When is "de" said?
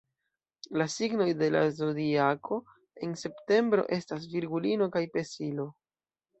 1.41-1.49